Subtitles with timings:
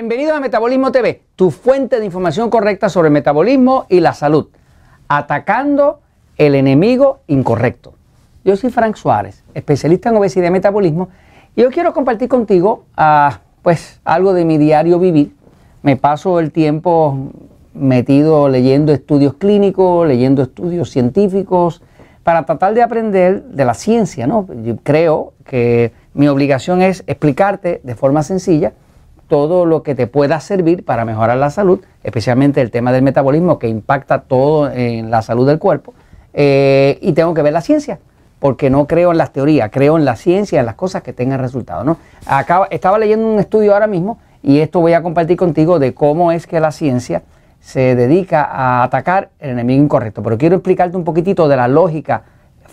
[0.00, 4.46] Bienvenido a Metabolismo TV, tu fuente de información correcta sobre el metabolismo y la salud,
[5.08, 5.98] atacando
[6.36, 7.94] el enemigo incorrecto.
[8.44, 11.08] Yo soy Frank Suárez, especialista en obesidad y metabolismo,
[11.56, 15.34] y yo quiero compartir contigo ah, pues, algo de mi diario vivir.
[15.82, 17.32] Me paso el tiempo
[17.74, 21.82] metido leyendo estudios clínicos, leyendo estudios científicos,
[22.22, 24.28] para tratar de aprender de la ciencia.
[24.28, 24.46] ¿no?
[24.84, 28.74] Creo que mi obligación es explicarte de forma sencilla
[29.28, 33.58] todo lo que te pueda servir para mejorar la salud, especialmente el tema del metabolismo
[33.58, 35.94] que impacta todo en la salud del cuerpo.
[36.32, 37.98] Eh, y tengo que ver la ciencia,
[38.38, 41.40] porque no creo en las teorías, creo en la ciencia, en las cosas que tengan
[41.40, 41.84] resultados.
[41.84, 41.98] ¿no?
[42.70, 46.46] estaba leyendo un estudio ahora mismo y esto voy a compartir contigo de cómo es
[46.46, 47.22] que la ciencia
[47.60, 50.22] se dedica a atacar el enemigo incorrecto.
[50.22, 52.22] Pero quiero explicarte un poquitito de la lógica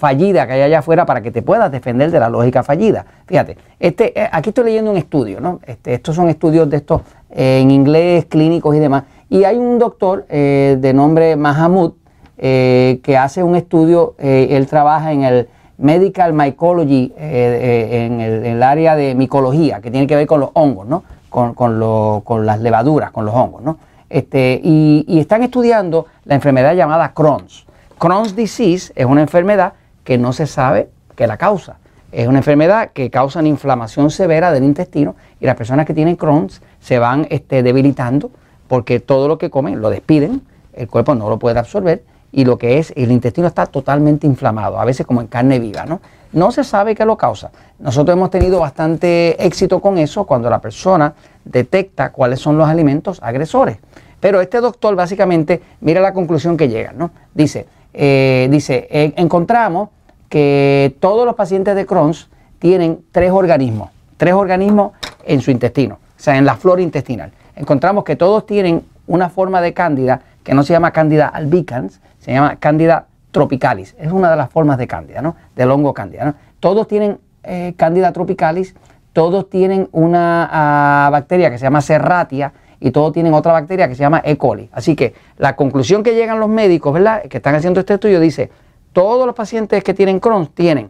[0.05, 3.07] fallida que hay allá afuera para que te puedas defender de la lógica fallida.
[3.25, 5.61] Fíjate, este, eh, aquí estoy leyendo un estudio, ¿no?
[5.65, 9.05] Este, estos son estudios de estos eh, en inglés, clínicos y demás.
[9.31, 11.93] Y hay un doctor eh, de nombre Mahamud
[12.37, 19.79] que hace un estudio, él trabaja en el Medical Mycology, en el, área de micología,
[19.79, 21.03] que tiene que ver con los hongos, ¿no?
[21.29, 23.77] Con, con, las levaduras, con los hongos, ¿no?
[24.09, 27.65] Este, y están estudiando la enfermedad llamada Crohn's.
[27.97, 29.73] Crohn's disease es una enfermedad
[30.05, 31.77] que no se sabe que la causa.
[32.13, 36.15] Es una enfermedad que causa una inflamación severa del intestino y las personas que tienen
[36.15, 38.31] Crohn's se van este, debilitando
[38.69, 40.41] porque todo lo que comen lo despiden,
[40.73, 44.79] el cuerpo no lo puede absorber y lo que es el intestino está totalmente inflamado,
[44.79, 46.01] a veces como en carne viva, ¿no?
[46.33, 47.51] No se sabe qué lo causa.
[47.79, 51.13] Nosotros hemos tenido bastante éxito con eso cuando la persona
[51.45, 53.77] detecta cuáles son los alimentos agresores.
[54.19, 57.11] Pero este doctor básicamente mira la conclusión que llega, ¿no?
[57.33, 59.89] Dice, eh, dice, encontramos
[60.29, 64.91] que todos los pacientes de Crohn's tienen tres organismos, tres organismos
[65.25, 67.31] en su intestino, o sea, en la flora intestinal.
[67.55, 72.33] Encontramos que todos tienen una forma de cándida que no se llama cándida albicans, se
[72.33, 73.95] llama cándida tropicalis.
[73.99, 75.35] Es una de las formas de cándida, ¿no?
[75.55, 76.35] Del hongo cándida, ¿no?
[76.59, 78.75] Todos tienen eh, cándida tropicalis,
[79.13, 83.95] todos tienen una ah, bacteria que se llama serratia y todos tienen otra bacteria que
[83.95, 84.37] se llama E.
[84.37, 84.69] coli.
[84.71, 87.23] Así que la conclusión que llegan los médicos, ¿verdad?
[87.23, 88.51] Que están haciendo este estudio dice,
[88.95, 90.89] todos los pacientes que tienen Crohn tienen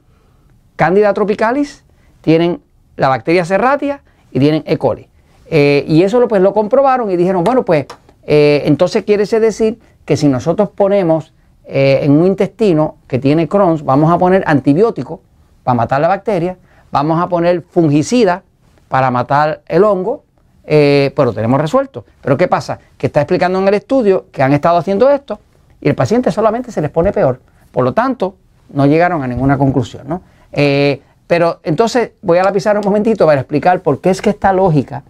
[0.76, 1.84] Candida tropicalis,
[2.22, 2.62] tienen
[2.98, 4.78] la bacteria serratia y tienen E.
[4.78, 5.10] coli.
[5.48, 7.88] Eh, y eso lo, pues, lo comprobaron y dijeron, bueno, pues
[8.24, 11.34] eh, entonces quiere decir que si nosotros ponemos
[11.66, 15.22] eh, en un intestino que tiene Crohn, vamos a poner antibiótico
[15.64, 16.58] para matar la bacteria,
[16.92, 18.44] vamos a poner fungicida
[18.88, 20.26] para matar el hongo,
[20.64, 22.06] pero tenemos resuelto.
[22.22, 22.80] Pero ¿qué pasa?
[23.00, 25.40] Que está explicando en el estudio que han estado haciendo esto
[25.82, 27.40] y el paciente solamente se les pone peor.
[27.76, 28.38] Por lo tanto,
[28.70, 30.08] no llegaron a ninguna conclusión.
[30.08, 30.22] ¿no?
[30.54, 34.54] Eh, pero entonces voy a lapizar un momentito para explicar por qué es que esta
[34.54, 35.04] lógica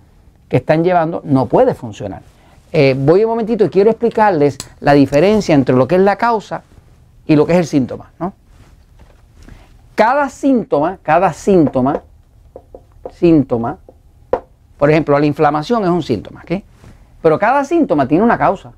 [0.50, 2.24] que están llevando no puede funcionar.
[2.72, 6.64] Eh, voy un momentito y quiero explicarles la diferencia entre lo que es la causa
[7.28, 8.09] y lo que es el síntoma.
[8.20, 8.34] ¿no?
[9.94, 12.02] Cada síntoma, cada síntoma,
[13.14, 13.78] síntoma,
[14.80, 16.64] por ejemplo, la inflamación es un síntoma, ¿ok?
[17.22, 18.72] Pero cada síntoma tiene una causa.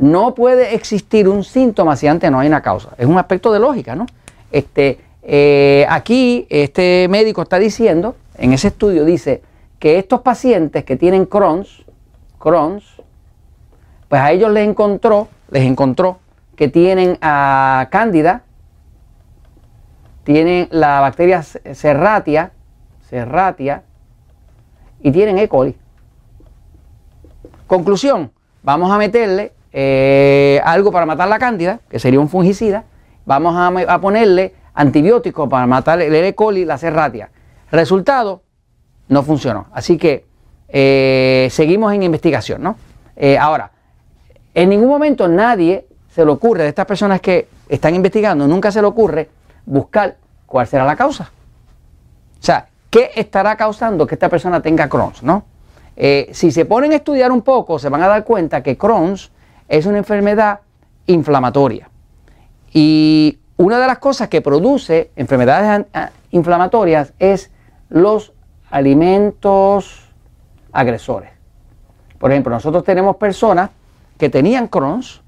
[0.00, 2.94] No puede existir un síntoma si antes no hay una causa.
[2.96, 4.06] Es un aspecto de lógica, ¿no?
[4.50, 9.42] Este, eh, aquí este médico está diciendo, en ese estudio dice
[9.78, 11.84] que estos pacientes que tienen Crohn's,
[12.38, 13.02] Crohn's,
[14.08, 16.18] pues a ellos les encontró, les encontró
[16.56, 18.44] que tienen a Cándida,
[20.24, 22.52] tienen la bacteria Serratia,
[23.10, 23.82] Serratia
[25.02, 25.46] y tienen E.
[25.46, 25.76] coli.
[27.66, 28.30] Conclusión,
[28.62, 32.84] vamos a meterle eh, algo para matar la cándida, que sería un fungicida,
[33.24, 36.34] vamos a, ponerle antibióticos para matar el E.
[36.34, 37.30] coli, la serratia.
[37.70, 38.42] Resultado,
[39.08, 39.68] no funcionó.
[39.72, 40.26] Así que
[40.68, 42.76] eh, seguimos en investigación, ¿no?
[43.16, 43.70] Eh, ahora,
[44.54, 48.80] en ningún momento nadie se le ocurre, de estas personas que están investigando, nunca se
[48.80, 49.28] le ocurre
[49.66, 50.16] buscar
[50.46, 51.30] cuál será la causa.
[52.40, 55.44] O sea, ¿qué estará causando que esta persona tenga Crohn's, no?
[56.32, 59.30] si se ponen a estudiar un poco, se van a dar cuenta que Crohn's
[59.70, 60.60] es una enfermedad
[61.06, 61.88] inflamatoria.
[62.72, 65.86] Y una de las cosas que produce enfermedades
[66.32, 67.50] inflamatorias es
[67.88, 68.32] los
[68.68, 70.08] alimentos
[70.72, 71.30] agresores.
[72.18, 73.70] Por ejemplo, nosotros tenemos personas
[74.18, 75.22] que tenían Crohn's,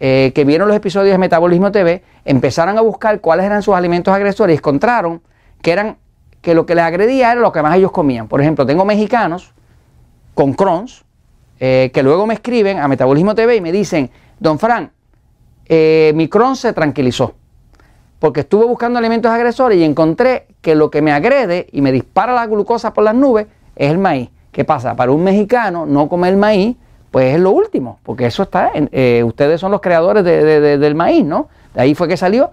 [0.00, 4.12] eh, que vieron los episodios de Metabolismo TV, empezaron a buscar cuáles eran sus alimentos
[4.12, 5.22] agresores y encontraron
[5.60, 5.98] que eran
[6.40, 8.26] que lo que les agredía era lo que más ellos comían.
[8.26, 9.52] Por ejemplo, tengo mexicanos
[10.34, 11.01] con Crohn's
[11.64, 14.10] eh, que luego me escriben a Metabolismo TV y me dicen,
[14.40, 14.90] don Fran,
[15.66, 17.34] eh, mi Crohn se tranquilizó,
[18.18, 22.32] porque estuve buscando alimentos agresores y encontré que lo que me agrede y me dispara
[22.34, 24.28] la glucosa por las nubes es el maíz.
[24.50, 24.96] ¿Qué pasa?
[24.96, 26.76] Para un mexicano no comer maíz,
[27.12, 31.24] pues es lo último, porque eso está, en, eh, ustedes son los creadores del maíz,
[31.24, 31.46] ¿no?
[31.74, 32.50] De ahí fue que salió.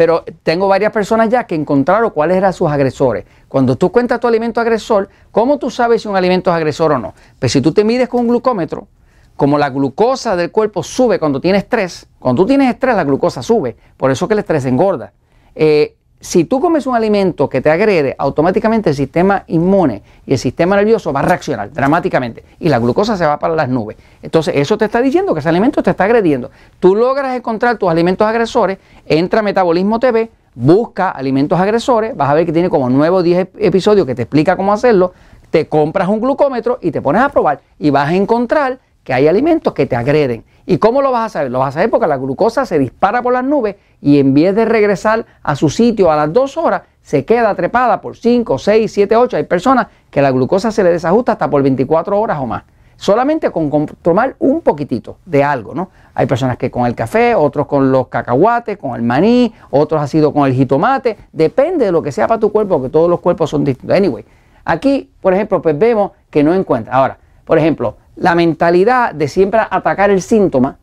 [0.00, 3.26] Pero tengo varias personas ya que encontraron cuáles eran sus agresores.
[3.48, 6.98] Cuando tú cuentas tu alimento agresor, ¿cómo tú sabes si un alimento es agresor o
[6.98, 7.12] no?
[7.38, 8.88] Pues si tú te mides con un glucómetro,
[9.36, 13.42] como la glucosa del cuerpo sube cuando tienes estrés, cuando tú tienes estrés la glucosa
[13.42, 15.12] sube, por eso que el estrés engorda.
[15.54, 20.38] Eh, si tú comes un alimento que te agrede, automáticamente el sistema inmune y el
[20.38, 23.96] sistema nervioso va a reaccionar dramáticamente y la glucosa se va para las nubes.
[24.20, 26.50] Entonces, eso te está diciendo que ese alimento te está agrediendo.
[26.78, 28.76] Tú logras encontrar tus alimentos agresores,
[29.06, 33.22] entra a Metabolismo TV, busca alimentos agresores, vas a ver que tiene como 9 o
[33.22, 35.14] 10 episodios que te explica cómo hacerlo,
[35.50, 39.28] te compras un glucómetro y te pones a probar y vas a encontrar que hay
[39.28, 40.44] alimentos que te agreden.
[40.66, 41.50] ¿Y cómo lo vas a saber?
[41.50, 44.54] Lo vas a saber porque la glucosa se dispara por las nubes y en vez
[44.54, 48.92] de regresar a su sitio a las dos horas, se queda trepada por 5, 6,
[48.92, 49.36] 7, 8.
[49.36, 52.62] Hay personas que la glucosa se le desajusta hasta por 24 horas o más.
[52.96, 55.88] Solamente con, tomar un poquitito de algo, ¿no?
[56.14, 60.06] Hay personas que con el café, otros con los cacahuates, con el maní, otros ha
[60.06, 61.16] sido con el jitomate.
[61.32, 63.96] Depende de lo que sea para tu cuerpo, porque todos los cuerpos son distintos.
[63.96, 64.24] Anyway,
[64.66, 66.92] aquí, por ejemplo, pues vemos que no encuentra.
[66.92, 70.76] Ahora, por ejemplo, la mentalidad de siempre atacar el síntoma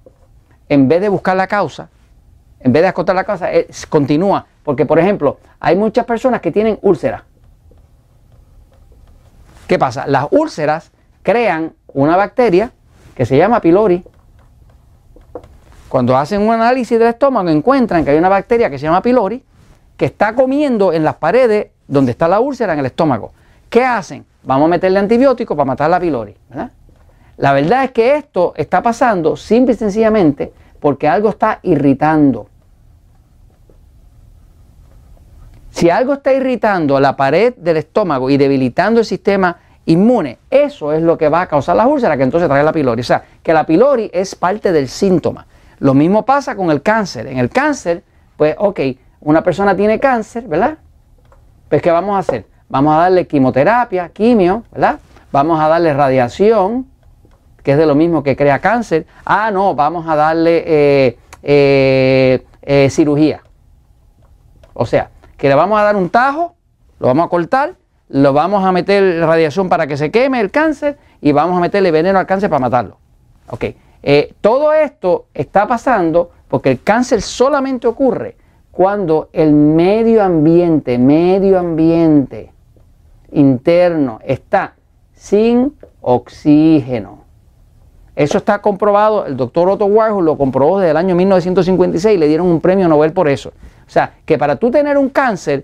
[0.70, 1.88] en vez de buscar la causa,
[2.60, 3.48] en vez de acotar la causa,
[3.90, 4.48] continúa.
[4.64, 7.22] Porque, por ejemplo, hay muchas personas que tienen úlceras.
[9.68, 10.08] ¿Qué pasa?
[10.08, 10.92] Las úlceras
[11.22, 12.72] crean una bacteria
[13.14, 14.04] que se llama pylori.
[15.90, 19.44] Cuando hacen un análisis del estómago encuentran que hay una bacteria que se llama pylori
[19.96, 23.32] que está comiendo en las paredes donde está la úlcera en el estómago.
[23.70, 24.26] ¿Qué hacen?
[24.42, 26.36] Vamos a meterle antibiótico para matar la pylori.
[26.50, 26.72] ¿verdad?
[27.38, 32.48] La verdad es que esto está pasando simple y sencillamente porque algo está irritando.
[35.70, 41.04] Si algo está irritando la pared del estómago y debilitando el sistema inmune, eso es
[41.04, 43.02] lo que va a causar la úlcera que entonces trae la pylori.
[43.02, 45.46] O sea, que la pylori es parte del síntoma.
[45.80, 47.28] Lo mismo pasa con el cáncer.
[47.28, 48.04] En el cáncer,
[48.36, 48.80] pues, ok,
[49.22, 50.80] una persona tiene cáncer, ¿verdad?
[51.70, 52.48] Pues, ¿qué vamos a hacer?
[52.70, 55.00] Vamos a darle quimioterapia, quimio, ¿verdad?
[55.32, 56.88] Vamos a darle radiación,
[57.68, 59.06] que es de lo mismo que crea cáncer.
[59.26, 63.42] Ah, no, vamos a darle eh, eh, eh, cirugía.
[64.74, 66.56] O sea, que le vamos a dar un tajo,
[66.98, 67.76] lo vamos a cortar,
[68.08, 71.92] lo vamos a meter radiación para que se queme el cáncer y vamos a meterle
[71.92, 73.00] veneno al cáncer para matarlo.
[73.50, 73.66] Ok,
[74.40, 78.38] todo esto está pasando porque el cáncer solamente ocurre
[78.72, 82.54] cuando el medio ambiente, medio ambiente
[83.30, 84.76] interno está
[85.12, 87.27] sin oxígeno.
[88.18, 92.28] Eso está comprobado, el doctor Otto Warhol lo comprobó desde el año 1956 y le
[92.28, 93.50] dieron un premio Nobel por eso.
[93.50, 95.64] O sea, que para tú tener un cáncer,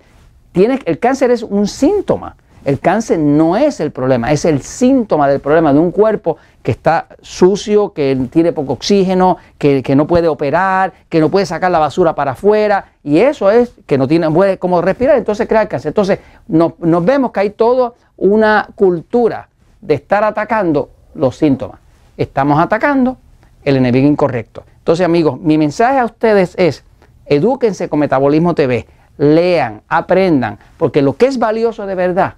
[0.52, 2.36] tienes, el cáncer es un síntoma.
[2.64, 6.70] El cáncer no es el problema, es el síntoma del problema de un cuerpo que
[6.70, 11.80] está sucio, que tiene poco oxígeno, que, no puede operar, que no puede sacar la
[11.80, 15.68] basura para afuera, y eso es que no tiene puede como respirar, entonces crea el
[15.68, 15.90] cáncer.
[15.90, 19.50] Entonces nos, nos vemos que hay toda una cultura
[19.82, 21.83] de estar atacando los síntomas
[22.18, 23.18] estamos atacando
[23.64, 24.64] el enemigo incorrecto.
[24.78, 26.84] Entonces, amigos, mi mensaje a ustedes es,
[27.26, 32.36] edúquense con Metabolismo TV, lean, aprendan, porque lo que es valioso de verdad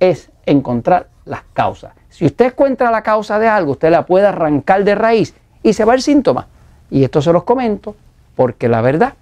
[0.00, 1.92] es encontrar las causas.
[2.08, 5.84] Si usted encuentra la causa de algo, usted la puede arrancar de raíz y se
[5.84, 6.46] va el síntoma.
[6.90, 7.94] Y esto se los comento
[8.34, 9.14] porque la verdad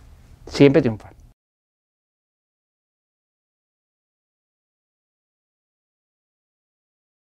[0.47, 1.16] siempre triunfa.